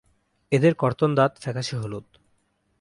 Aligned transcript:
এদের 0.51 0.73
কর্তন 0.75 1.09
দাঁত 1.15 1.33
ফ্যাকাসে 1.41 1.75
হলুদ। 1.77 2.05